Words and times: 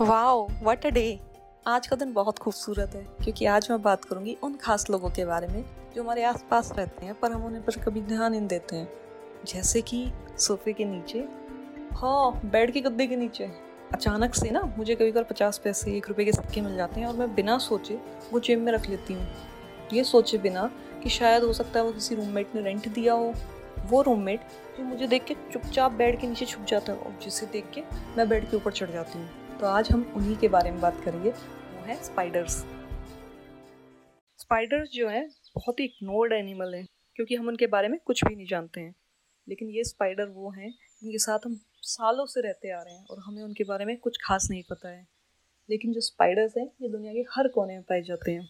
Wow 0.00 0.46
what 0.62 0.86
a 0.86 0.88
day 0.88 1.20
आज 1.66 1.86
का 1.86 1.96
दिन 1.96 2.12
बहुत 2.12 2.38
खूबसूरत 2.38 2.94
है, 2.94 3.02
क्योंकि 3.22 3.46
आज 3.46 3.66
मैं 3.70 3.80
बात 3.82 4.04
करूँगी 4.04 4.36
उन 4.42 4.54
खास 4.54 4.88
लोगों 4.90 5.10
के 5.10 5.24
बारे 5.24 5.48
में, 5.48 5.64
जो 5.94 6.02
हमारे 6.02 6.24
आसपास 6.24 6.72
रहते 6.78 7.06
हैं, 7.06 7.14
पर 7.14 7.32
हम 7.32 7.44
उन्हें 7.44 7.62
पर 7.64 7.76
कभी 7.76 8.00
ध्यान 8.00 8.32
नहीं 8.32 8.46
देते 8.46 8.76
हैं। 8.76 8.88
जैसे 9.46 9.82
कि 9.82 10.06
सोफे 10.38 10.72
के 10.72 10.84
नीचे। 10.84 11.18
हाँ 11.92 12.40
बेड 12.44 12.72
के 12.72 12.80
गद्दे 12.80 13.06
के 13.06 13.16
नीचे। 13.16 13.44
अचानक 13.94 14.34
से 14.34 14.50
ना, 14.50 14.62
मुझे 14.78 14.94
कभी 14.94 15.12
कभी 15.12 15.24
पचास 15.24 15.58
पैसे, 15.58 15.96
एक 15.96 16.08
रुपये 16.08 16.24
के 16.24 16.32
सिक्के 16.32 16.60
मिल 16.60 16.76
जाते 16.76 17.00
हैं, 17.00 17.06
और 17.06 17.16
मैं 17.16 17.34
बिना 17.34 17.58
सोचे 17.58 17.98
वो 18.32 18.40
जेब 18.40 18.60
में 18.60 18.72
रख 18.72 18.88
लेती 18.88 19.14
हूँ। 19.14 19.26
ये 19.92 20.04
सोचे 20.04 20.38
बिना 20.38 20.70
कि 21.02 21.10
शायद 21.10 21.44
हो 21.44 21.52
सकता 21.52 21.78
है 21.78 21.84
वो 21.84 21.92
किसी 21.92 22.14
रूममेट 22.14 22.54
ने 22.54 22.62
रेंट 22.62 22.88
दिया 22.88 23.14
हो। 23.14 23.32
वो 23.86 24.02
रूममेट 24.02 24.40
जो 24.78 24.84
मुझे 24.84 25.06
देख 25.06 25.24
के 25.24 25.34
चुपचाप 25.52 25.92
बेड 25.92 26.20
के 26.20 26.26
नीचे 26.26 26.46
छुप 26.46 26.64
जाता 26.64 26.92
है, 26.92 26.98
और 26.98 27.18
जिसे 27.22 27.46
देख 27.46 27.70
के 27.74 27.82
मैं 28.16 28.28
बेड 28.28 28.50
के 28.50 28.56
ऊपर 28.56 28.72
चढ़ 28.72 28.90
जाती 28.90 29.18
हूँ। 29.18 29.28
तो 29.60 29.66
आज 29.66 29.90
हम 29.90 30.12
उन्हीं 30.16 30.36
के 30.36 30.48
बारे 30.48 30.70
में 30.70 30.80
बात 30.80 31.02
करेंगे। 31.04 31.30
वो 31.30 31.82
है 31.82 32.04
स्पाइडर्स 32.04 32.52
स्पाइडर्स 34.38 34.90
जो 34.90 35.08
है, 35.08 35.30
बहुत 35.54 35.80
ही 35.80 35.84
इग्नोर्ड 35.84 36.32
एनिमल 36.32 36.74
है, 36.74 36.86
क्योंकि 37.16 37.34
हम 37.34 37.48
उनके 37.48 37.66
बारे 37.66 37.88
में 37.88 38.00
कुछ 38.04 38.24
भी 38.24 38.36
नहीं 38.36 38.46
जानते 38.46 38.80
हैं। 38.80 38.94
लेकिन 39.48 39.68
ये 39.68 39.84
स्पाइडर 39.84 40.26
वो 40.26 40.50
हैं, 40.50 40.70
जिनके 40.70 41.18
साथ 41.18 41.38
हम 41.46 41.60
सालों 41.82 42.26
से 42.26 42.40
रहते 42.40 42.70
आ 42.70 42.82
रहे 42.82 42.94
हैं 42.94 43.06
और 43.06 43.18
हमें 43.18 43.42
उनके 43.42 43.64
बारे 43.64 43.84
में 43.84 43.96
कुछ 43.96 44.18
खास 44.24 44.48
नहीं 44.50 44.62
पता 44.70 44.88
है। 44.88 45.08
लेकिन 45.70 45.92
जो 45.92 46.00
स्पाइडर्स 46.00 46.56
हैं, 46.58 46.70
ये 46.82 46.88
दुनिया 46.88 47.12
के 47.12 47.20
हर 47.20 47.48
कोने 47.48 47.74
में 47.74 47.82
पाए 47.82 48.02
जाते 48.02 48.32
हैं। 48.32 48.48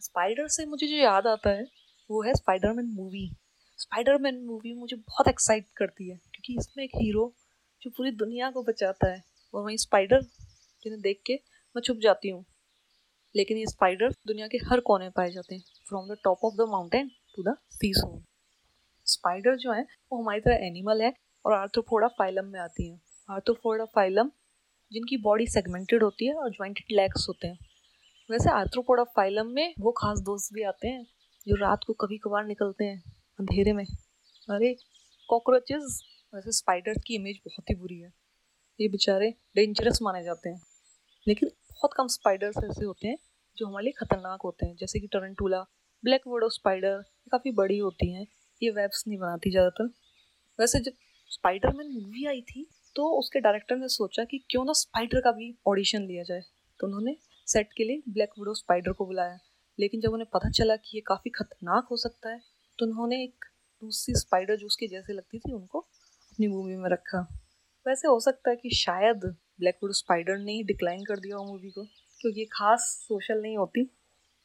स्पाइडर 0.00 0.48
से 0.48 0.66
मुझे 0.66 0.86
जो 0.86 0.96
याद 0.96 1.26
आता 1.26 1.50
है, 1.50 1.66
वो 2.10 2.22
है 2.22 2.34
स्पाइडरमैन 2.34 2.86
मूवी 2.86 3.32
स्पाइडरमैन 3.78 4.44
मूवी 4.44 4.74
मुझे 4.74 4.96
बहुत 4.96 5.28
एक्साइट 5.28 5.66
करती 5.76 6.08
है, 6.08 6.16
क्योंकि 6.16 6.56
इसमें 6.58 6.84
एक 6.84 6.90
हीरो 6.96 7.34
जो 7.82 7.90
पूरी 7.90 8.10
दुनिया 8.10 8.50
को 8.50 8.62
बचाता 8.62 9.12
है। 9.12 9.31
और 9.54 9.64
वहीं 9.64 9.76
स्पाइडर 9.76 10.22
जिन्हें 10.82 11.00
देख 11.00 11.22
के 11.26 11.34
मैं 11.76 11.80
छुप 11.82 11.96
जाती 11.96 12.28
हूँ। 12.28 12.44
लेकिन 13.36 13.58
ये 13.58 13.66
स्पाइडर 13.66 14.10
दुनिया 14.26 14.46
के 14.46 14.58
हर 14.58 14.80
कोने 14.80 15.04
में 15.04 15.12
पाए 15.12 15.30
जाते 15.30 15.54
हैं। 15.54 15.62
From 15.88 16.08
the 16.08 16.16
top 16.24 16.38
of 16.44 16.54
the 16.54 16.60
mountain 16.60 17.10
to 17.36 17.42
the 17.42 17.56
sea 17.70 17.92
sun 17.94 18.24
spider 19.06 19.56
जो 19.56 19.72
है, 19.72 19.86
वो 20.12 20.22
हमारी 20.22 20.40
तरह 20.40 20.54
एनिमल 20.54 21.02
है 21.02 21.14
और 21.44 21.52
आर्थ्रोफोडा 21.52 22.08
फाइलम 22.08 22.44
में 22.44 22.60
आती 22.60 22.88
हैं। 22.88 23.00
आर्थ्रोफोडा 23.30 23.84
फाइलम 23.84 24.30
जिनकी 24.92 25.16
बॉडी 25.16 25.46
सेगमेंटेड 25.46 26.02
होती 26.02 26.26
है 26.26 26.34
और 26.34 26.50
ज्वाइंटेड 26.50 26.96
लेग्स 26.96 27.28
होते 27.28 27.46
हैं। 27.46 27.58
वैसे 28.30 28.50
आर्थ्रोपोडा 28.50 29.04
फाइलम 29.04 29.46
में 29.46 29.74
वो 29.80 29.92
खास 29.92 30.18
दोस्त 30.18 30.54
भी 30.54 30.62
आते 30.62 30.88
हैं 30.88 31.06
जो 31.48 31.56
रात 31.56 31.84
को 31.86 31.92
कभी 31.92 32.18
कभार 32.18 32.46
निकलते 32.46 32.84
हैं 32.84 33.02
अंधेरे 33.40 33.72
में। 33.72 33.84
अरे 34.50 34.76
कॉकरोचेस 35.28 36.02
वैसे 36.34 36.52
स्पाइडर 36.52 36.94
की 37.06 37.14
इमेज 37.14 37.40
बहुत 37.46 37.70
ही 37.70 37.74
बुरी 37.74 37.98
है। 37.98 38.21
ये 38.82 38.88
बेचारे 38.88 39.30
डेंजरस 39.56 39.98
माने 40.02 40.22
जाते 40.24 40.48
हैं। 40.48 40.60
लेकिन 41.26 41.48
बहुत 41.48 41.94
कम 41.96 42.06
स्पाइडर्स 42.08 42.56
ऐसे 42.60 42.84
होते 42.84 43.08
हैं 43.08 43.16
जो 43.58 43.66
हमारे 43.66 43.84
लिए 43.84 43.92
खतरनाक 43.98 44.42
होते 44.44 44.66
हैं, 44.66 44.76
जैसे 44.76 45.00
कि 45.00 45.06
टरंटूला 45.08 45.60
ब्लैक 46.04 46.22
वर्डो 46.26 46.48
स्पाइडर 46.50 47.02
काफ़ी 47.32 47.50
बड़ी 47.52 47.78
होती 47.78 48.12
हैं। 48.12 48.26
ये 48.62 48.70
वेब्स 48.72 49.04
नहीं 49.08 49.18
बनाती 49.18 49.50
ज़्यादातर। 49.50 49.90
वैसे 50.58 50.80
जब 50.80 50.92
स्पाइडरमैन 51.30 51.92
मूवी 51.92 52.26
आई 52.26 52.40
थी 52.44 52.66
तो 52.96 53.08
उसके 53.18 53.40
डायरेक्टर 53.40 53.76
ने 53.76 53.88
सोचा 53.88 54.24
कि 54.24 54.38
क्यों 54.50 54.64
ना 54.64 54.72
स्पाइडर 54.74 55.20
का 55.20 55.32
भी 55.32 55.54
ऑडिशन 55.66 56.02
लिया 56.02 56.22
जाए। 56.22 56.42
तो 56.80 56.86
उन्होंने 56.86 57.16
सेट 57.46 57.72
के 57.76 57.84
लिए 57.84 58.02
ब्लैक 58.08 58.30
विडो 58.38 58.54
स्पाइडर 58.54 58.92
को 58.92 59.06
बुलाया। 59.06 59.38
लेकिन 59.78 60.00
जब 60.00 60.12
उन्हें 60.12 60.26
पता 60.34 60.50
चला 60.50 60.76
कि 60.76 60.96
ये 60.96 61.00
काफ़ी 61.06 61.30
खतरनाक 61.30 61.86
हो 61.90 61.96
सकता 61.98 62.30
है 62.30 62.40
तो 62.78 62.86
उन्होंने 62.86 63.22
एक 63.22 63.44
दूसरी 63.82 64.14
स्पाइडर 64.14 64.56
जो 64.56 64.66
उसके 64.66 64.88
जैसे 64.88 65.12
लगती 65.12 65.38
थी 65.38 65.52
उनको 65.52 65.78
अपनी 65.78 66.46
मूवी 66.48 66.76
में 66.76 66.88
रखा। 66.90 67.26
वैसे 67.86 68.08
हो 68.08 68.18
सकता 68.20 68.50
है 68.50 68.56
कि 68.56 68.70
शायद 68.70 69.24
ब्लैक 69.60 69.74
विडो 69.74 69.92
स्पाइडर 69.92 70.38
ने 70.38 70.52
ही 70.52 70.62
डिक्लाइन 70.64 71.04
कर 71.04 71.20
दिया 71.20 71.36
हो 71.36 71.44
मूवी 71.44 71.70
को, 71.70 71.84
क्योंकि 72.20 72.40
ये 72.40 72.46
खास 72.52 72.80
सोशल 73.08 73.42
नहीं 73.42 73.56
होती। 73.56 73.88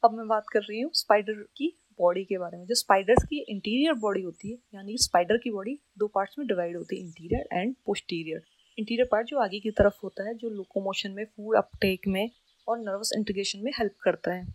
अब 0.03 0.13
मैं 0.13 0.27
बात 0.27 0.45
कर 0.53 0.59
रही 0.59 0.79
हूँ 0.81 0.91
स्पाइडर 0.93 1.41
की 1.57 1.67
बॉडी 1.99 2.23
के 2.25 2.37
बारे 2.37 2.57
में। 2.57 2.65
जो 2.65 2.75
स्पाइडर्स 2.75 3.23
की 3.23 3.39
इंटीरियर 3.49 3.93
बॉडी 3.93 4.21
होती 4.21 4.51
है, 4.51 4.57
यानी 4.73 4.97
स्पाइडर 4.97 5.37
की 5.37 5.51
बॉडी 5.51 5.79
दो 5.97 6.07
पार्ट्स 6.07 6.35
में 6.39 6.47
डिवाइड 6.47 6.77
होती 6.77 6.95
है 6.95 7.05
interior 7.05 7.47
and 7.53 7.75
posterior 7.85 8.41
interior 8.77 9.07
part 9.11 9.27
जो 9.27 9.39
आगे 9.39 9.59
की 9.59 9.71
तरफ़ 9.71 9.99
होता 10.03 10.27
है, 10.27 10.33
जो 10.33 10.49
लोकोमोशन 10.49 11.11
में 11.11 11.23
फ़ूड 11.25 11.55
अपटेक 11.57 12.07
में 12.07 12.29
और 12.67 12.79
नर्वस 12.79 13.11
इंटीग्रेशन 13.17 13.59
में 13.59 13.71
हेल्प 13.79 13.95
करता 14.03 14.33
है। 14.33 14.45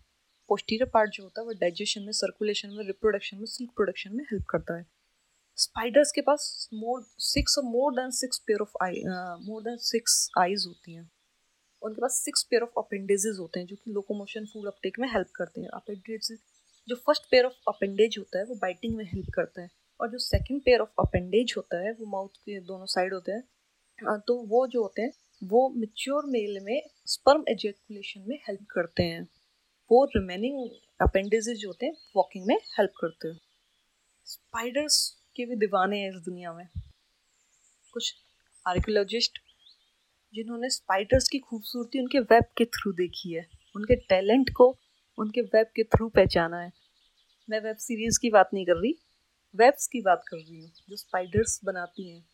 पोस्टीरियर 0.49 0.89
पार्ट 0.89 1.11
जो 1.11 1.23
होता 1.23 1.41
है, 1.41 1.45
वो 1.45 1.53
डाइजेशन 1.53 2.01
में 2.01 2.11
सर्कुलेशन 2.11 2.69
में 2.69 2.85
रिप्रोडक्शन 2.85 3.37
में 3.37 3.45
सिल्क 3.45 3.71
प्रोडक्शन 3.75 4.15
में 4.15 4.23
हेल्प 4.23 4.45
करता 4.49 4.77
है। 4.77 4.85
स्पाइडर्स 5.57 6.11
के 6.11 6.21
पास 6.21 6.69
more 6.73 7.03
six 7.19 7.55
more 7.63 7.93
than 7.93 8.09
six 8.11 8.39
pair 8.47 8.59
of 8.59 8.71
eye 8.83 9.01
more 9.45 9.61
than 9.63 9.77
six 9.77 10.29
eyes 10.39 10.63
होती 10.67 10.93
हैं। 10.93 11.11
उनके 11.81 12.01
पास 12.01 12.21
सिक्स 12.25 12.43
पेयर 12.43 12.61
ऑफ़ 12.61 12.71
अपेंडेजेस 12.77 13.37
होते 13.39 13.59
हैं, 13.59 13.67
जो 13.67 13.75
कि 13.75 13.91
लोकोमोशन 13.91 14.45
फ़ूड 14.45 14.67
अपटेक 14.67 14.99
में 14.99 15.07
हेल्प 15.13 15.27
करते 15.35 15.61
हैं। 15.61 15.69
अपेंडेज 15.73 16.37
जो 16.87 16.95
फ़र्स्ट 16.95 17.23
पेयर 17.31 17.45
ऑफ़ 17.45 17.53
अपेंडेज 17.67 18.15
होता 18.17 18.39
है, 18.39 18.45
वो 18.45 18.55
बाइटिंग 18.55 18.95
में 18.95 19.05
हेल्प 19.05 19.29
करता 19.35 19.61
है। 19.61 19.69
और 20.01 20.11
जो 20.11 20.17
सेकंड 20.17 20.61
पेयर 20.61 20.79
ऑफ़ 20.79 20.89
अपेंडेज 20.99 21.53
होता 21.57 21.77
है, 21.77 21.91
वो 21.93 22.05
माउथ 22.05 22.37
के 22.37 22.59
दोनों 22.59 22.85
साइड 22.85 23.13
होते 23.13 23.31
हैं। 23.31 24.19
तो 24.27 24.35
वो 24.47 24.67
जो 24.67 24.81
होते 24.81 25.01
हैं, 25.01 25.11
वो 25.43 25.69
मिच्योर 25.69 26.25
मेल 26.25 26.59
में 26.63 26.81
स्पर्म 27.05 27.43
एजेकुलेशन 27.49 28.25
में 28.27 28.37
हेल्प 28.47 28.65
करते 28.71 29.03
हैं। 29.03 29.27
वो 29.91 30.05
रिमेनिंग 30.05 30.69
अपेंडिजेज 31.01 31.57
जो 31.57 31.69
होते 31.69 31.85
हैं 31.85 31.93
वॉकिंग 32.15 32.45
में 32.45 32.55
हेल्प 32.55 32.91
करते 33.01 33.27
हैं। 33.27 33.39
स्पाइडर्स 34.25 35.22
के 35.35 35.45
भी 35.45 35.55
दीवाने 35.55 35.99
हैं 35.99 36.09
इस 36.09 36.15
दुनिया 36.15 36.53
में। 36.53 36.67
कुछ 37.93 38.13
आर्कियोलॉजिस्ट 38.67 39.39
जिन्होंने 40.33 40.69
स्पाइडर्स 40.69 41.29
की 41.29 41.39
खूबसूरती 41.39 41.99
उनके 41.99 42.19
वेब 42.19 42.43
के 42.57 42.65
थ्रू 42.65 42.91
देखी 42.91 43.33
है, 43.33 43.47
उनके 43.75 43.95
टैलेंट 43.95 44.49
को 44.49 44.77
उनके 45.17 45.41
वेब 45.41 45.67
के 45.75 45.83
थ्रू 45.83 46.09
पहचाना 46.09 46.61
है। 46.61 46.71
मैं 47.49 47.59
वेब 47.59 47.77
सीरीज़ 47.77 48.19
की 48.21 48.29
बात 48.29 48.49
नहीं 48.53 48.65
कर 48.65 48.75
रही 48.75 48.95
वेब्स 49.55 49.87
की 49.87 50.01
बात 50.01 50.23
कर 50.27 50.37
रही 50.37 50.59
हूँ, 50.59 50.71
जो 50.89 50.95
स्पाइडर्स 50.95 51.59
बनाती 51.65 52.09
हैं। 52.09 52.25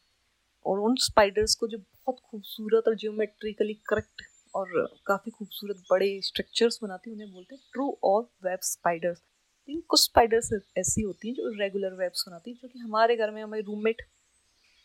और 0.65 0.79
उन 0.79 0.95
स्पाइडर्स 0.95 1.55
को 1.55 1.67
जो 1.67 1.77
बहुत 1.77 2.19
खूबसूरत 2.19 2.83
और 2.87 2.95
जियोमेट्रिकली 2.95 3.73
करेक्ट 3.73 4.21
और 4.55 4.93
काफ़ी 5.05 5.31
खूबसूरत 5.31 5.83
बड़े 5.91 6.21
स्ट्रक्चर्स 6.21 6.79
बनाती 6.83 7.09
हैं, 7.09 7.15
उन्हें 7.15 7.31
बोलते 7.31 7.55
हैं 7.55 7.61
ट्रू 7.73 7.97
और 8.03 8.23
वेब 8.43 8.59
स्पाइडर्स 8.61 9.21
लेकिन 9.69 9.81
कुछ 9.81 10.03
स्पाइडर्स 10.03 10.49
ऐसी 10.77 11.01
होती 11.01 11.27
हैं 11.27 11.35
जो 11.35 11.59
रेगुलर 11.59 11.93
वेब्स 11.93 12.25
बनाती 12.27 12.51
हैं, 12.51 12.57
जो 12.61 12.67
कि 12.67 12.79
हमारे 12.79 13.15
घर 13.15 13.31
में 13.31 13.43
हमारी 13.43 13.61
रूममेट 13.61 14.01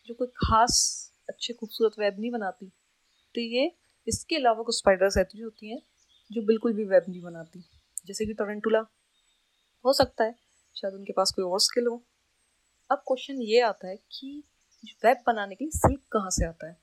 जो 0.07 0.15
कोई 0.15 0.27
खास 0.27 1.05
अच्छे 1.29 1.53
खूबसूरत 1.53 1.93
वेब 1.99 2.21
नहीं 2.21 2.31
बनाती। 2.31 2.67
तो 3.35 3.41
ये, 3.41 3.77
इसके 4.09 4.37
अलावा 4.37 4.63
कुछ 4.63 4.79
स्पाइडर्स 4.79 5.17
ऐसी 5.17 5.41
होती 5.41 5.71
हैं, 5.71 5.83
जो 6.33 6.43
बिल्कुल 6.43 6.73
भी 6.73 6.85
वेब 6.85 7.03
नहीं 7.09 7.23
बनाती। 7.23 7.65
जैसे 8.07 8.27
कि 8.27 8.35
टोरेंटुला 8.35 8.79
हो 9.85 9.93
सकता 9.93 10.25
है, 10.25 10.35
शायद 10.77 10.95
उनके 10.95 11.13
पास 11.13 11.33
कोई 11.37 11.45
और 11.45 11.61
स्किल 11.61 11.87
हो। 11.87 12.05
अब 12.91 12.99
क्वेश्चन 12.99 13.43
ये 13.43 13.61
आता 13.61 13.89
है 13.89 13.97
कि 13.97 14.43
वेब 15.05 15.17
बनाने 15.27 15.55
के 15.55 15.65
लिए 15.65 15.79
सिल्क 15.79 16.01
कहाँ 16.13 16.31
से 16.31 16.45
आता 16.45 16.67
है? 16.67 16.77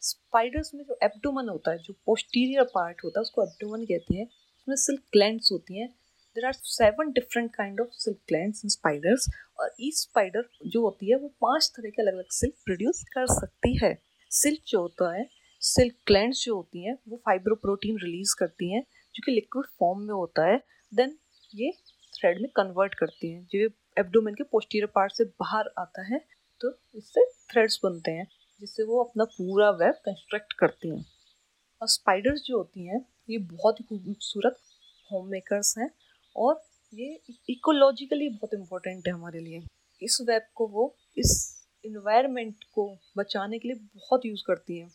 स्पाइडर्स 0.00 0.74
में 0.74 0.84
जो 0.84 0.98
एब्डोमन 1.02 1.48
होता 1.48 1.70
है, 1.70 1.78
जो 1.78 1.94
पोस्टीरियर 2.06 2.64
पार्ट 2.64 3.00
होता 3.04 3.20
है, 3.20 3.22
उसको 3.22 3.42
एब्डोमन 3.42 3.84
कहते 3.84 4.14
हैं। 4.14 4.26
उसमें 4.26 4.76
सिल्क 4.76 5.00
ग्लैंड्स 5.12 5.52
होती 5.52 5.80
हैं 5.80 6.05
there 6.36 6.44
are 6.46 6.52
seven 6.54 7.10
different 7.12 7.50
kind 7.54 7.80
of 7.80 7.88
silk 7.94 8.18
glands 8.28 8.60
in 8.64 8.70
spiders 8.70 9.28
और 9.60 9.70
ईच 9.80 9.94
स्पाइडर 9.98 10.48
जो 10.66 10.80
होती 10.82 11.10
है, 11.10 11.16
वो 11.16 11.28
पाँच 11.40 11.70
तरह 11.76 11.90
के 11.90 12.02
अलग 12.02 12.14
अलग 12.14 12.30
सिल्क 12.32 12.54
प्रोड्यूस 12.64 13.02
कर 13.14 13.26
सकती 13.28 13.76
है। 13.76 13.96
सिल्क 14.30 14.60
जो 14.68 14.80
होता 14.80 15.12
है 15.14 15.24
सिल्क 15.62 15.94
ग्लैंड्स 16.06 16.44
जो 16.44 16.56
होती 16.56 16.84
हैं, 16.84 16.96
वो 17.08 17.20
फाइब्रोप्रोटीन 17.26 17.96
रिलीज़ 18.02 18.34
करती 18.38 18.72
हैं, 18.72 18.82
जो 19.14 19.22
कि 19.26 19.32
लिक्विड 19.32 19.66
फॉर्म 19.80 20.00
में 20.00 20.14
होता 20.14 20.46
है। 20.46 20.60
देन 20.92 21.16
ये 21.54 21.72
थ्रेड 22.12 22.40
में 22.42 22.50
कन्वर्ट 22.56 22.94
करती 22.94 23.32
हैं, 23.32 23.42
जो 23.44 23.68
एब्डोमेन 23.98 24.34
के 24.34 24.44
पोस्टीरियर 24.44 24.90
पार्ट 24.94 25.12
से 25.12 25.24
बाहर 25.40 25.70
आता 25.78 26.06
है 26.06 26.20
तो 26.60 26.70
इससे 26.96 27.24
थ्रेड्स 27.50 27.80
बनते 27.84 28.10
हैं, 28.10 28.26
जिससे 28.60 28.82
वो 28.82 29.02
अपना 29.04 29.24
पूरा 29.32 29.70
वेब 29.72 29.94
कंस्ट्रक्ट 30.04 30.52
करती 30.52 30.88
हैं। 30.88 31.04
और 31.82 31.88
स्पाइडर्स 31.88 32.42
जो 32.42 32.56
होती 32.56 32.86
हैं, 32.86 33.04
ये 33.30 33.38
बहुत 33.38 33.80
ही 33.80 33.84
खूबसूरत 33.88 34.58
होम 35.10 35.28
मेकर्स 35.30 35.74
हैं। 35.78 35.90
और 36.36 36.64
ये 36.94 37.20
इकोलॉजिकली 37.50 38.28
बहुत 38.28 38.50
इम्पोर्टेंट 38.54 39.06
है 39.06 39.12
हमारे 39.12 39.40
लिए। 39.40 39.62
इस 40.02 40.18
वेब 40.20 40.42
को 40.54 40.66
वो, 40.66 40.96
इस 41.18 41.56
इन्वायरमेंट 41.84 42.64
को 42.74 42.98
बचाने 43.18 43.58
के 43.58 43.68
लिए 43.68 43.76
बहुत 43.76 44.26
यूज़ 44.26 44.42
करती 44.46 44.78
हैं। 44.78 44.90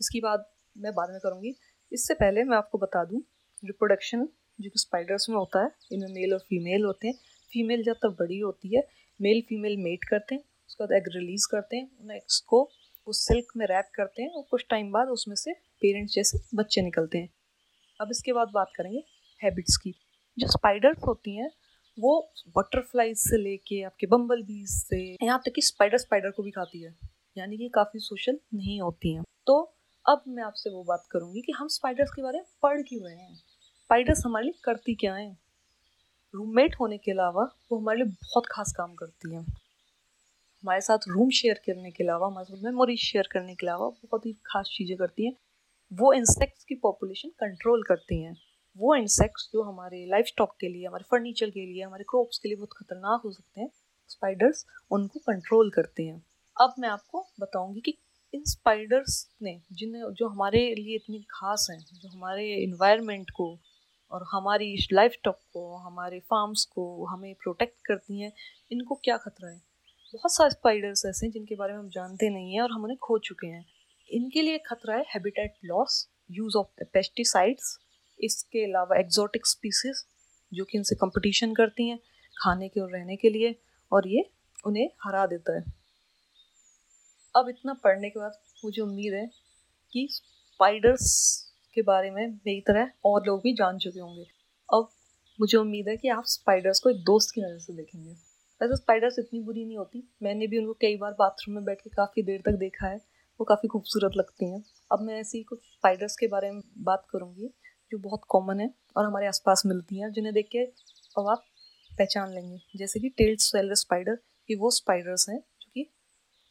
इसकी 0.00 0.20
बात 0.20 0.54
मैं 0.78 0.94
बाद 0.94 1.10
में 1.10 1.20
करूँगी। 1.20 1.54
इससे 1.92 2.14
पहले 2.14 2.44
मैं 2.44 2.56
आपको 2.56 2.78
बता 2.78 3.04
दूँ 3.04 3.22
रिप्रोडक्शन 3.64 4.28
जो 4.60 4.70
कि 4.70 4.78
स्पाइडर्स 4.78 5.30
में 5.30 5.36
होता 5.36 5.64
है, 5.64 5.70
इनमें 5.92 6.08
मेल 6.08 6.32
और 6.32 6.38
फीमेल 6.38 6.84
होते 6.84 7.08
हैं। 7.08 7.14
फीमेल 7.52 7.82
जब 7.82 7.92
तक 7.92 8.16
बड़ी 8.18 8.38
होती 8.38 8.76
है 8.76 8.88
मेल 9.20 9.42
फीमेल 9.48 9.76
मेट 9.76 10.04
करते 10.04 10.34
हैं, 10.34 10.42
उसके 10.68 10.84
बाद 10.84 10.96
एग 10.96 11.04
रिलीज़ 11.08 11.48
करते 11.50 11.76
हैं, 11.76 11.90
उन 12.00 12.10
एग्स 12.10 12.40
को 12.40 12.70
उस 13.06 13.26
सिल्क 13.26 13.52
में 13.56 13.66
रैप 13.66 13.90
करते 13.94 14.22
हैं 14.22 14.30
और 14.30 14.42
कुछ 14.50 14.66
टाइम 14.70 14.92
बाद 14.92 15.08
उसमें 15.08 15.36
से 15.36 15.52
पेरेंट्स 15.52 16.14
जैसे 16.14 16.38
बच्चे 16.54 16.82
निकलते 16.82 17.18
हैं। 17.18 17.28
अब 18.00 18.08
इसके 18.10 18.32
बाद 18.32 18.48
बात 18.48 18.72
करेंगे 18.76 19.04
हैबिट्स 19.42 19.76
की। 19.76 19.94
जो 20.38 20.46
स्पाइडर्स 20.46 20.98
होती 21.06 21.36
हैं, 21.36 21.50
वो 21.98 22.32
बटरफ्लाइज 22.48 23.16
से 23.18 23.36
लेके 23.36 23.82
आपके 23.82 24.06
बम्बल 24.06 24.42
बीज 24.42 24.68
से, 24.68 25.16
यहाँ 25.22 25.42
तक 25.46 25.52
कि 25.54 25.62
स्पाइडर 25.62 25.98
स्पाइडर 25.98 26.30
को 26.30 26.42
भी 26.42 26.50
खाती 26.50 26.82
है, 26.82 26.94
यानी 27.38 27.56
कि 27.56 27.68
काफ़ी 27.68 28.00
सोशल 28.00 28.38
नहीं 28.54 28.80
होती 28.80 29.14
हैं। 29.14 29.22
तो 29.46 29.74
अब 30.08 30.24
मैं 30.28 30.42
आपसे 30.42 30.70
वो 30.70 30.84
बात 30.84 31.06
करूँगी 31.10 31.40
कि 31.40 31.52
हम 31.52 31.68
स्पाइडर्स 31.68 32.10
के 32.10 32.22
बारे 32.22 32.38
में 32.38 32.46
पढ़ 32.62 32.82
क्यों 32.82 33.04
रहे 33.04 33.16
हैं? 33.16 33.34
स्पाइडर्स 33.34 34.22
हमारे 34.26 34.44
लिए 34.44 34.60
करती 34.64 34.94
क्या 34.94 35.14
है? 35.14 35.38
रूममेट 36.34 36.76
होने 36.80 36.98
के 36.98 37.10
अलावा 37.10 37.42
वो 37.72 37.78
हमारे 37.78 37.98
लिए 37.98 38.06
बहुत 38.06 38.46
खास 38.50 38.74
काम 38.76 38.94
करती 38.94 39.34
हैं। 39.34 39.42
हमारे 40.62 40.80
साथ 40.80 40.98
रूम 41.08 41.30
शेयर 41.30 41.54
करने 41.54 41.90
के 41.90 42.04
अलावा, 42.04 42.26
हमारे 42.26 42.56
साथ 42.56 42.64
मेमोरी 42.64 42.96
शेयर 42.96 43.28
करने 43.32 43.54
के 43.54 43.66
अलावा, 43.66 43.88
बहुत 43.88 44.26
ही 44.26 44.32
खास 44.32 44.70
चीज़ें 44.72 44.96
करती 44.98 45.26
हैं। 45.26 45.32
वो 45.92 46.12
इंसेक्ट्स 46.12 46.64
की 46.64 46.74
पॉपुलेशन 46.74 47.28
कंट्रोल 47.28 47.82
करती 47.82 48.22
हैं। 48.22 48.36
वो 48.76 48.94
इंसेक्ट्स 48.94 49.50
जो 49.52 49.62
हमारे 49.62 50.06
लाइफ 50.06 50.26
स्टॉक 50.26 50.56
के 50.60 50.68
लिए, 50.68 50.86
हमारे 50.86 51.04
फर्नीचर 51.04 51.50
के 51.50 51.66
लिए, 51.66 51.82
हमारे 51.82 52.04
क्रॉप्स 52.04 52.38
के 52.38 52.48
लिए 52.48 52.56
बहुत 52.56 52.72
खतरनाक 52.76 53.20
हो 53.24 53.32
सकते 53.32 53.60
हैं 53.60 53.70
स्पाइडर्स 54.08 54.66
उनको 54.90 55.18
कंट्रोल 55.18 55.70
करते 55.70 56.02
हैं। 56.02 56.26
अब 56.60 56.74
मैं 56.78 56.88
आपको 56.88 57.26
बताऊँगी 57.40 57.80
कि 57.80 57.98
इन 58.34 58.44
स्पाइडर्स 58.44 59.36
ने 59.42 59.62
जिन्हें, 59.72 60.12
जो 60.12 60.28
हमारे 60.28 60.74
लिए 60.74 60.96
इतनी 60.96 61.26
खास 61.30 61.68
हैं, 61.70 61.78
जो 61.78 62.08
हमारे 62.08 62.54
इन्वायरमेंट 62.54 63.30
को 63.30 63.58
और 64.10 64.26
हमारी 64.32 64.88
लाइफ 64.92 65.12
स्टॉक 65.12 65.38
को, 65.52 65.76
हमारे 65.76 66.20
फार्म्स 66.20 66.64
को 66.64 67.04
हमें 67.04 67.34
प्रोटेक्ट 67.34 67.86
करती 67.86 68.20
हैं, 68.20 68.32
इनको 68.72 68.94
क्या 68.94 69.16
खतरा 69.16 69.50
है? 69.50 69.62
बहुत 70.14 70.34
सारे 70.34 70.50
स्पाइडर्स 70.50 71.06
ऐसे 71.06 71.26
हैं 71.26 71.32
जिनके 71.32 71.54
बारे 71.54 71.72
में 71.72 71.80
हम 71.80 71.88
जानते 71.88 72.30
नहीं 72.30 72.54
हैं 72.54 72.62
और 72.62 72.70
हम 72.70 72.84
उन्हें 72.84 72.98
खो 72.98 73.18
चुके 73.18 73.46
हैं। 73.46 73.66
इनके 74.10 74.42
लिए 74.42 74.58
खतरा 74.58 74.94
है 74.94 75.02
habitat 75.02 75.54
loss 75.64 76.10
use 76.30 76.56
of 76.56 76.84
pesticides 76.84 77.78
इसके 78.20 78.64
अलावा 78.64 78.98
एक्जोटिक 78.98 79.46
स्पीसीज 79.46 80.04
जो 80.52 80.64
कि 80.64 80.78
इनसे 80.78 80.94
कंपटीशन 80.94 81.54
करती 81.54 81.88
हैं 81.88 81.98
खाने 82.36 82.68
के 82.68 82.80
और 82.80 82.92
रहने 82.92 83.16
के 83.16 83.30
लिए 83.30 83.54
और 83.92 84.08
ये 84.08 84.30
उन्हें 84.66 84.88
हरा 85.04 85.26
देता 85.26 85.56
है। 85.56 85.64
अब 87.34 87.48
इतना 87.48 87.72
पढ़ने 87.74 88.10
के 88.10 88.20
बाद 88.20 88.38
मुझे 88.64 88.82
उम्मीद 88.82 89.14
है 89.14 89.26
कि 89.92 90.06
स्पाइडर्स 90.10 91.12
के 91.74 91.82
बारे 91.82 92.10
में 92.10 92.26
मेरी 92.26 92.60
तरह 92.60 92.90
और 93.04 93.26
लोग 93.26 93.40
भी 93.40 93.52
जान 93.54 93.78
चुके 93.78 94.00
होंगे। 94.00 94.24
अब 94.68 94.88
मुझे 95.40 95.58
उम्मीद 95.58 95.88
है 95.88 95.96
कि 95.96 96.08
आप 96.08 96.24
स्पाइडर्स 96.26 96.80
को 96.80 96.90
एक 96.90 96.96
दोस्त 96.96 97.30
की 97.34 97.40
नज़र 97.40 97.58
से 97.58 97.72
देखेंगे। 97.72 98.10
वैसे 98.60 98.76
स्पाइडर्स 98.76 99.18
इतनी 99.18 99.40
बुरी 99.40 99.64
नहीं 99.64 99.76
होती। 99.78 100.02
मैंने 100.22 100.46
भी 100.46 100.58
उनको 100.58 100.72
कई 100.72 100.96
बार 100.96 101.12
बाथरूम 101.12 101.54
में 101.54 101.64
बैठ 101.64 101.80
के 101.80 101.90
काफ़ी 101.90 102.22
देर 102.22 102.40
तक 102.40 102.58
देखा 102.58 102.86
है। 102.86 102.96
वो 103.40 103.44
काफ़ी 103.44 103.68
खूबसूरत 103.68 104.16
लगती 104.16 104.50
हैं। 104.50 104.62
अब 104.92 105.00
मैं 105.00 105.20
ऐसी 105.20 105.42
कुछ 105.42 105.58
स्पाइडर्स 105.58 106.16
के 106.16 106.26
बारे 106.26 106.50
में 106.50 106.60
बात 106.78 107.06
करूँगी 107.12 107.52
जो 107.92 107.98
बहुत 107.98 108.20
कॉमन 108.28 108.60
है 108.60 108.70
और 108.96 109.04
हमारे 109.04 109.26
आसपास 109.26 109.62
मिलती 109.66 110.00
हैं, 110.00 110.12
जिन्हें 110.12 110.34
देख 110.34 110.48
के 110.52 110.64
अब 111.18 111.28
आप 111.30 111.44
पहचान 111.90 112.32
लेंगे। 112.34 112.58
जैसे 112.76 113.00
कि 113.00 113.08
टेल्ड 113.08 113.40
सेलर 113.40 113.74
स्पाइडर 113.74 114.18
ये 114.48 114.56
वो 114.56 114.70
स्पाइडर्स 114.70 115.28
हैं 115.28 115.38
जो 115.60 115.70
कि 115.74 115.90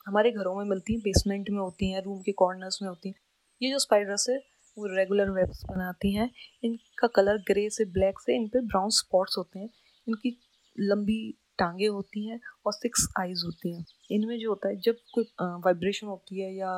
हमारे 0.08 0.32
घरों 0.32 0.56
में 0.56 0.66
मिलती 0.66 0.94
हैं 0.94 1.02
बेसमेंट 1.02 1.50
में 1.50 1.60
होती 1.60 1.92
हैं 1.92 2.02
रूम 2.02 2.22
के 2.22 2.32
कॉर्नर्स 2.32 2.80
में 2.82 2.90
होती 2.90 3.10
हैं। 3.10 3.16
ये 3.62 3.72
जो 3.72 3.80
स्पाइडर्स 3.80 4.30
है, 4.30 4.38
वो 4.78 4.86
रेगुलर 4.96 5.30
वेब्स 5.30 5.64
बनाती 5.66 6.14
हैं। 6.14 6.30
इनका 6.64 7.08
कलर 7.08 7.38
ग्रे 7.48 7.70
से 7.70 7.86
ब्लैक 7.86 8.20
से 8.20 8.36
इन 8.36 8.48
पर 8.48 8.62
ब्राउन 8.62 8.90
स्पॉट्स 8.90 9.38
होते 9.38 9.60
हैं। 9.60 9.70
इनकी 10.08 10.38
लंबी 10.80 11.20
टांगे 11.60 11.88
होती 11.88 12.28
हैं 12.28 12.40
और 12.66 12.74
सिक्स 12.74 13.08
आइज़ 13.20 13.46
होती 13.46 13.76
हैं। 13.76 13.86
इनमें 14.12 14.38
जो 14.40 14.50
होता 14.50 14.70
है, 14.70 14.76
जब 14.78 14.96
कोई 15.14 15.24
वाइब्रेशन 15.42 16.08
होती 16.08 16.42
है 16.42 16.54
या 16.56 16.72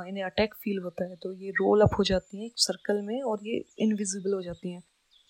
इन्हें 0.00 0.24
अटैक 0.24 0.54
फील 0.54 0.78
होता 0.78 1.04
है 1.04 1.16
तो 1.22 1.32
ये 1.34 1.50
रोल 1.52 1.80
अप 1.82 1.94
हो 1.98 2.04
जाती 2.04 2.38
हैं 2.38 2.46
एक 2.46 2.58
सर्कल 2.58 3.00
में 3.02 3.20
और 3.22 3.40
ये 3.44 3.64
इनविजिबल 3.78 4.34
हो 4.34 4.42
जाती 4.42 4.72
हैं 4.72 4.82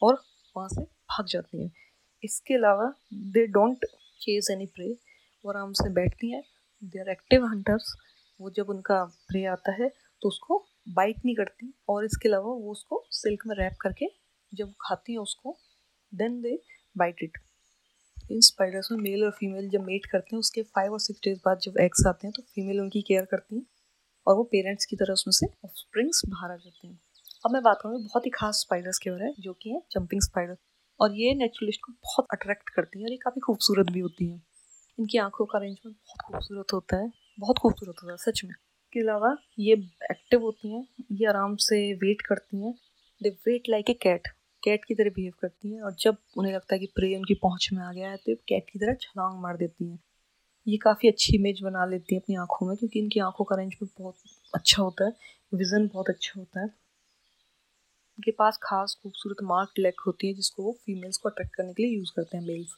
और 0.03 0.15
वहाँ 0.57 0.69
से 0.69 0.83
भाग 0.83 1.27
जाती 1.29 1.63
हैं। 1.63 1.71
इसके 2.23 2.55
अलावा 2.55 2.93
they 3.35 3.47
don't 3.49 3.85
chase 4.21 4.49
any 4.53 4.67
prey 4.67 4.93
वो 5.45 5.51
आराम 5.51 5.73
से 5.73 5.89
बैठती 5.93 6.31
हैं। 6.33 6.43
दे 6.83 7.01
आर 7.01 7.11
एक्टिव 7.11 7.47
हंटर्स 7.47 7.95
वो 8.41 8.51
जब 8.51 8.71
उनका 8.71 9.05
प्रे 9.29 9.45
आता 9.47 9.73
है 9.73 9.89
तो 9.89 10.29
उसको 10.29 10.65
बाइट 10.89 11.25
नहीं 11.25 11.35
करती 11.37 11.73
और 11.89 12.05
इसके 12.05 12.29
अलावा 12.29 12.53
वो 12.53 12.71
उसको 12.73 13.05
सिल्क 13.13 13.47
में 13.47 13.55
रैप 13.57 13.77
करके 13.81 14.07
जब 14.53 14.73
खाती 14.81 15.13
हैं 15.13 15.21
उसको 15.21 15.57
then 16.13 16.41
they 16.43 16.59
bite 16.97 17.23
it 17.23 17.39
in 18.31 18.41
spiders 18.43 18.89
में 18.93 18.99
मेल 18.99 19.25
और 19.25 19.31
फीमेल 19.31 19.69
जब 19.71 19.81
मेट 19.81 20.07
करते 20.07 20.35
हैं, 20.37 20.39
उसके 20.39 20.63
फाइव 20.63 20.93
और 20.93 21.01
सिक्स 21.01 21.21
डेज़ 21.25 21.39
बाद 21.47 21.59
जब 21.63 21.79
एग्स 21.81 22.07
आते 22.07 22.27
हैं 22.27 22.33
तो 22.37 22.43
फीमेल 22.55 22.81
उनकी 22.81 23.03
केयर 23.03 23.25
करती 23.25 23.57
हैं। 23.57 23.67
और 24.27 24.37
वो 24.37 24.43
पेरेंट्स 24.43 24.85
की 24.85 24.97
तरह 24.97 25.13
उसमें 25.13 25.33
से 25.33 25.47
स्प्रिंग्स 25.77 26.23
बाहर 26.29 26.51
आ 26.51 26.57
जाते 26.57 26.87
हैं। 26.87 26.99
अब 27.45 27.53
मैं 27.53 27.63
बात 27.63 27.79
करूँगी 27.83 28.05
बहुत 28.05 28.27
ही 28.27 28.31
खास 28.31 28.61
स्पाइडर्स 28.61 28.99
के 28.99 29.11
बारे 29.11 29.25
में 29.25 29.35
जो 29.41 29.53
कि 29.53 29.71
है 29.71 29.81
जंपिंग 29.93 30.23
स्पाइडर 30.23 30.57
और 31.01 31.15
ये 31.15 31.35
नेचुरलिस्ट 31.35 31.81
को 31.85 31.93
बहुत 31.93 32.27
अट्रैक्ट 32.33 32.69
करती 32.69 32.99
हैं 32.99 33.07
और 33.07 33.13
ये 33.13 33.17
काफ़ी 33.17 33.41
खूबसूरत 33.41 33.91
भी 33.93 34.01
होती 34.01 34.31
हैं। 34.31 34.43
इनकी 34.99 35.19
आँखों 35.19 35.45
का 35.47 35.59
अरेंजमेंट 35.59 35.97
बहुत 35.97 36.23
खूबसूरत 36.27 36.73
होता 36.73 36.97
है, 36.97 37.11
बहुत 37.39 37.59
खूबसूरत 37.59 37.95
होता 38.03 38.13
है, 38.13 38.17
सच 38.17 38.45
में। 38.45 38.51
इसके 38.51 39.01
अलावा 39.01 39.37
ये 39.59 39.73
एक्टिव 40.11 40.43
होती 40.43 40.75
हैं, 40.75 40.87
ये 41.13 41.27
आराम 41.27 41.57
से 41.57 41.93
वेट 41.95 42.21
करती 42.21 42.65
हैं। 42.65 42.75
They 43.21 43.31
wait 43.47 43.69
like 43.69 43.91
a 43.91 43.95
cat 44.03 44.29
cat 44.63 44.85
की 44.85 44.95
तरह 44.95 45.11
बिहेव 45.11 45.33
करती 45.41 45.75
हैं 45.75 45.83
और 45.83 45.95
जब 46.01 46.17
उन्हें 46.39 46.53
लगता 46.55 46.75
है 46.75 46.79
कि 46.79 46.87
प्रे 46.87 47.15
उनकी 47.17 47.35
पहुँच 47.35 47.69
में 47.73 47.83
आ 47.83 47.93
गया 47.93 48.11
है 48.11 48.17
तो 48.17 48.35
कैट 48.49 48.71
की 48.73 48.79
तरह 48.79 48.95
छलांग 48.95 49.41
मार 49.43 49.57
देती 49.57 49.91
हैं। 49.91 49.99
ये 50.67 50.77
काफ़ी 50.77 51.09
अच्छी 51.09 51.35
इमेज 51.37 51.61
बना 51.63 51.85
लेती 51.87 52.15
हैं 52.15 52.23
अपनी 52.23 52.37
आँखों 52.37 52.67
में, 52.67 52.77
क्योंकि 52.77 52.99
इनकी 52.99 53.21
आँखों 53.21 53.45
का 53.45 53.57
रेंज 53.57 53.75
भी 53.81 53.87
बहुत 53.99 54.15
अच्छा 54.55 54.83
होता 54.83 55.05
है 55.05 55.13
विज़न 55.55 55.89
बहुत 55.95 56.09
अच्छा 56.09 56.33
होता 56.37 56.61
है। 56.61 56.67
इनके 58.19 58.31
पास 58.31 58.59
खास 58.63 58.97
खूबसूरत 59.03 59.43
मार्क 59.43 59.79
लेग 59.79 60.01
होती 60.07 60.27
है, 60.27 60.35
जिसको 60.35 60.63
वो 60.63 60.73
फीमेल्स 60.87 61.17
को 61.17 61.29
अट्रैक्ट 61.29 61.55
करने 61.55 61.73
के 61.73 61.83
लिए 61.83 61.97
यूज़ 61.97 62.11
करते 62.17 62.37
हैं 62.37 62.45
मेल्स 62.45 62.75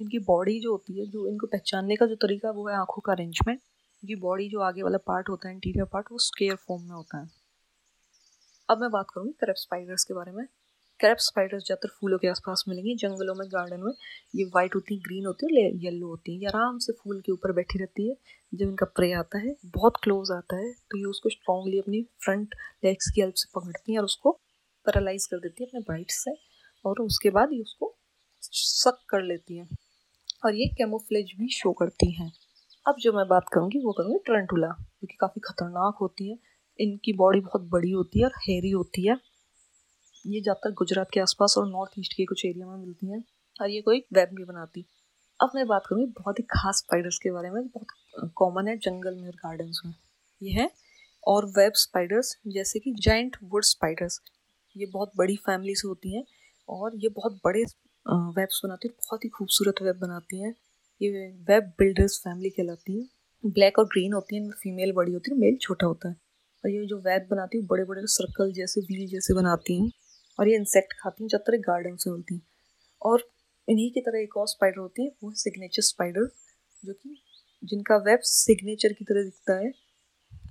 इनकी 0.00 0.18
बॉडी 0.18 0.58
जो 0.60 0.70
होती 0.72 0.98
है, 0.98 1.06
जो 1.06 1.28
इनको 1.28 1.46
पहचानने 1.46 1.96
का 1.96 2.06
जो 2.06 2.14
तरीका 2.16 2.50
वो 2.50 2.68
है 2.68 2.76
आँखों 2.76 3.02
का 3.02 3.12
अरेंजमेंट 3.12 3.58
इनकी 3.58 4.14
बॉडी 4.20 4.48
जो 4.48 4.60
आगे 4.60 4.82
वाला 4.82 4.98
पार्ट 4.98 5.28
होता 5.28 5.48
है 5.48 5.54
इंटीरियर 5.54 5.84
पार्ट 5.84 6.06
वो 6.12 6.18
स्केयर 6.18 6.56
फॉर्म 6.56 6.82
में 6.82 6.94
होता 6.94 7.18
है। 7.18 7.30
अब 8.68 8.80
मैं 8.80 8.90
बात 8.90 9.06
करूँगी 9.14 9.32
करप 9.32 9.54
स्पाइडर्स 9.56 10.04
के 10.04 10.14
बारे 10.14 10.32
में। 10.32 10.44
करप 11.04 11.18
स्पाइडर्स 11.20 11.64
ज़्यादातर 11.64 11.88
फूलों 11.94 12.18
के 12.18 12.28
आसपास 12.28 12.64
मिलेंगी, 12.68 12.94
जंगलों 12.96 13.34
में 13.34 13.46
गार्डन 13.48 13.80
में। 13.80 13.92
ये 14.34 14.44
वाइट 14.54 14.74
होती 14.74 14.94
है 14.94 15.00
ग्रीन 15.00 15.26
होती 15.26 15.46
है 15.54 15.70
येलो 15.84 16.06
होती 16.08 16.34
है। 16.34 16.40
ये 16.40 16.46
आराम 16.48 16.78
से 16.78 16.92
फूल 16.94 17.20
के 17.20 17.32
ऊपर 17.32 17.52
बैठी 17.52 17.78
रहती 17.78 18.08
है। 18.08 18.14
जब 18.52 18.62
इनका 18.62 18.86
प्रे 18.96 19.10
आता 19.14 19.38
है, 19.38 19.54
बहुत 19.66 19.96
क्लोज 20.02 20.30
आता 20.32 20.56
है 20.56 20.72
तो 20.72 20.98
ये 20.98 21.04
उसको 21.06 21.30
स्ट्रॉन्गली 21.30 21.78
अपनी 21.78 22.02
फ्रंट 22.24 22.54
लेग्स 22.84 23.10
की 23.10 23.20
हेल्प 23.20 23.34
से 23.34 23.48
पकड़ती 23.54 23.92
हैं 23.92 23.98
और 23.98 24.04
उसको 24.04 24.32
पैरालाइज 24.86 25.26
कर 25.26 25.38
देती 25.38 25.64
है 25.64 25.68
अपने 25.68 25.80
बाइट 25.88 26.10
से 26.10 26.34
और 26.84 27.00
उसके 27.00 27.30
बाद 27.30 27.52
ये 27.52 27.60
उसको 27.62 27.94
सक 28.42 28.98
कर 29.10 29.22
लेती 29.24 29.58
हैं। 29.58 29.68
और 30.44 30.54
ये 30.54 30.66
कैमोफ्लेज 30.78 31.32
भी 31.38 31.48
शो 31.50 31.72
करती 31.72 32.10
हैं। 32.12 32.30
अब 32.86 32.96
जो 33.00 33.12
मैं 33.12 33.26
बात 33.28 33.44
करूँगी, 33.52 33.78
वो 33.78 33.92
करूँगी 33.92 34.18
टरंटुला 34.26 34.68
जो 34.68 35.06
कि 35.06 35.16
काफ़ी 35.20 35.40
ख़तरनाक 35.40 35.98
होती 36.00 36.30
है। 36.30 36.38
इनकी 36.78 37.12
बॉडी 37.14 37.40
बहुत 37.42 37.68
बड़ी 37.70 37.90
होती 37.90 38.18
है 38.18 38.24
और 38.24 38.32
हेरी 38.40 38.70
होती 38.70 39.06
है। 39.06 39.16
ये 40.24 40.40
ज़्यादातर 40.40 40.72
गुजरात 40.74 41.10
के 41.14 41.20
आसपास 41.20 41.54
और 41.58 41.66
नॉर्थ 41.68 41.98
ईस्ट 41.98 42.12
के 42.12 42.24
कुछ 42.24 42.44
एरिया 42.46 42.66
में 42.66 42.76
मिलती 42.76 43.06
हैं, 43.06 43.22
और 43.56 43.70
ये 43.70 43.80
कोई 43.82 43.98
वेब 44.14 44.28
नहीं 44.34 44.44
बनाती। 44.46 44.84
अब 45.40 45.50
मैं 45.54 45.66
बात 45.66 45.86
करूँगी 45.86 46.06
बहुत 46.18 46.38
ही 46.38 46.44
खास 46.50 46.78
स्पाइडर्स 46.78 47.18
के 47.18 47.30
बारे 47.32 47.50
में, 47.50 47.62
बहुत 47.64 48.30
कॉमन 48.36 48.68
है 48.68 48.76
जंगल 48.78 49.14
में 49.14 49.26
और 49.26 49.34
गार्डन्स 49.36 49.80
में। 49.86 49.94
ये 50.42 50.52
है 50.52 50.70
और 51.24 51.46
वेब 51.48 51.72
स्पाइडर्स 51.76 52.36
जैसे 52.48 52.78
कि 52.78 52.94
जाइंट 52.98 53.36
वुड 53.44 53.64
स्पाइडर्स 53.64 54.20
ये 54.76 54.86
बहुत 54.86 55.12
बड़ी 55.16 55.36
फैमिली 55.36 55.74
से 55.74 55.88
होती 55.88 56.14
हैं 56.14 56.24
और 56.68 56.96
ये 56.96 57.08
बहुत 57.10 57.40
बड़े 57.44 57.64
वेब्स 58.06 58.60
बनाती 58.64 58.88
हैं 58.88 58.94
बहुत 59.00 59.24
ही 59.24 59.28
खूबसूरत 59.28 59.82
वेब 59.82 59.96
बनाती 59.98 60.40
हैं। 60.40 60.54
ये 61.00 61.10
वेब 61.48 61.72
बिल्डर्स 61.78 62.18
फैमिली 62.18 62.50
कहलाती 62.50 62.98
है। 62.98 63.06
ब्लैक 63.44 63.78
और 63.78 63.84
ग्रीन 63.86 64.12
होती 64.12 64.36
है 64.36 64.50
फीमेल 64.52 64.92
बड़ी 64.92 65.12
होती 65.12 65.30
है 65.30 65.38
मेल 65.38 65.56
छोटा 65.62 65.86
होता 65.86 66.08
है। 66.08 66.14
और 66.64 66.70
ये 66.70 66.84
जो 66.86 66.98
वेब 67.00 67.26
बनाती 67.30 67.58
है 67.58 67.66
बड़े 67.66 67.84
बड़े 67.84 68.02
सर्कल 68.08 68.52
जैसे 68.52 68.80
व्हील 68.82 69.08
जैसे 69.08 69.34
बनाती 69.34 69.80
हैं। 69.80 69.90
और 70.38 70.48
ये 70.48 70.56
इंसेक्ट 70.56 70.92
खाती 71.00 71.22
हैं 71.24 71.28
ज़्यादातर 71.28 71.56
गार्डन 71.62 71.96
से 71.96 72.10
होती 72.10 72.34
हैं। 72.34 72.42
और 73.02 73.28
इन्हीं 73.68 73.90
की 73.90 74.00
तरह 74.00 74.22
एक 74.22 74.36
और 74.36 74.46
स्पाइडर 74.48 74.78
होती 74.78 75.04
है, 75.04 75.10
वो 75.24 75.32
सिग्नेचर 75.34 75.82
स्पाइडर 75.82 76.28
जो 76.82 76.92
कि 76.92 77.16
जिनका 77.62 77.96
वेब 78.06 78.20
सिग्नेचर 78.24 78.92
की 78.92 79.04
तरह 79.04 79.22
दिखता 79.22 79.58
है। 79.58 79.72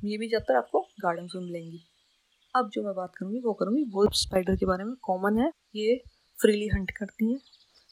ये 0.05 0.17
भी 0.17 0.27
ज़्यादातर 0.27 0.55
आपको 0.55 0.79
गार्डन 1.01 1.27
में 1.35 1.41
मिलेंगी। 1.41 1.83
अब 2.55 2.69
जो 2.73 2.83
मैं 2.83 2.93
बात 2.95 3.15
करूँगी, 3.17 3.39
वो 3.39 3.53
करूँगी 3.53 3.83
वो 3.93 4.07
स्पाइडर 4.13 4.55
के 4.55 4.65
बारे 4.65 4.83
में। 4.83 4.95
कॉमन 5.01 5.37
है, 5.39 5.49
ये 5.75 5.97
फ्रीली 6.39 6.67
हंट 6.67 6.91
करती 6.91 7.31
हैं 7.31 7.39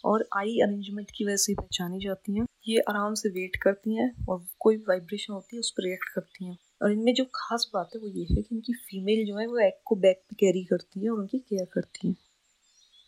और 0.04 0.28
आई 0.38 0.58
अरेंजमेंट 0.60 1.12
की 1.18 1.26
वजह 1.26 1.36
से 1.36 1.54
पहचानी 1.54 2.00
जाती 2.00 2.38
हैं। 2.38 2.46
ये 2.68 2.80
आराम 2.90 3.14
से 3.14 3.30
वेट 3.30 3.56
करती 3.64 3.96
हैं 3.96 4.12
और 4.30 4.46
कोई 4.60 4.78
वाइब्रेशन 4.90 5.34
होती 5.34 5.56
है, 5.56 5.60
उस 5.60 5.72
पर 5.72 5.84
रिएक्ट 5.84 6.10
करती 6.16 6.46
हैं। 6.46 6.58
और 6.82 6.92
इनमें 6.92 7.14
जो 7.14 7.26
खास 7.26 7.70
बात 7.74 7.90
है 7.96 8.02
वो 8.02 8.08
ये 8.08 8.24
है 8.24 8.42
कि 8.42 8.56
इनकी 8.56 8.74
फीमेल 8.74 9.26
जो 9.26 9.38
है 9.38 9.48
वो 9.48 9.60
एग 9.60 9.74
को 9.86 9.96
बैक 9.96 10.24
पे 10.30 10.36
कैरी 10.36 10.64
करती 10.66 11.04
है 11.04 11.10
और 11.10 11.20
उनकी 11.20 11.40
केयर 11.40 11.66
करती 11.66 12.08
हैं। 12.08 12.18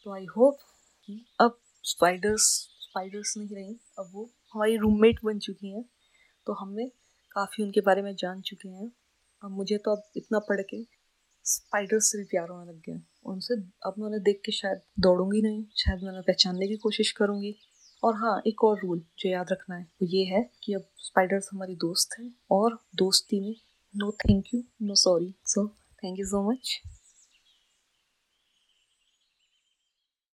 तो 0.05 0.13
आई 0.13 0.25
होप 0.25 0.57
कि 1.05 1.25
अब 1.41 1.59
स्पाइडर्स 1.83 2.69
स्पाइडर्स 2.81 3.33
नहीं 3.37 3.55
रही, 3.55 3.79
अब 3.99 4.09
वो 4.13 4.29
हमारी 4.53 4.77
रूममेट 4.77 5.19
बन 5.25 5.39
चुकी 5.39 5.71
हैं। 5.71 5.83
तो 6.47 6.53
हमने 6.53 6.87
काफ़ी 7.31 7.63
उनके 7.63 7.81
बारे 7.81 8.01
में 8.01 8.15
जान 8.15 8.41
चुके 8.41 8.69
हैं। 8.69 8.91
अब 9.43 9.51
मुझे 9.51 9.77
तो 9.77 9.91
अब 9.91 10.03
इतना 10.17 10.39
पढ़ 10.39 10.61
के 10.61 10.83
स्पाइडर्स 11.45 12.11
से 12.11 12.17
भी 12.17 12.23
प्यार 12.23 12.49
होने 12.49 12.71
लग 12.71 12.79
गया। 12.79 13.01
उनसे 13.25 13.53
अब 13.85 13.95
मैं 13.97 14.05
उन्हें 14.05 14.21
देख 14.23 14.41
के 14.45 14.51
शायद 14.51 14.81
दौड़ूँगी 14.99 15.41
नहीं, 15.41 15.65
शायद 15.77 16.01
मैं 16.01 16.09
उन्हें 16.09 16.23
पहचानने 16.23 16.67
की 16.67 16.75
कोशिश 16.75 17.11
करूँगी। 17.11 17.55
और 18.03 18.15
हाँ 18.15 18.41
एक 18.47 18.63
और 18.63 18.79
रूल 18.79 19.01
जो 19.19 19.29
याद 19.29 19.51
रखना 19.51 19.75
है, 19.75 19.83
वो 20.01 20.07
ये 20.07 20.23
है 20.25 20.49
कि 20.63 20.73
अब 20.73 20.85
स्पाइडर्स 20.97 21.49
हमारी 21.53 21.75
दोस्त 21.75 22.19
हैं 22.19 22.33
और 22.51 22.77
दोस्ती 22.95 23.39
में 23.39 23.55
no 23.93 24.11
thank 24.11 24.53
you 24.53 24.63
no 24.81 24.95
sorry 24.95 25.33
so 25.45 25.67
thank 26.03 26.19
you 26.19 26.25
so 26.25 26.49
much 26.51 26.81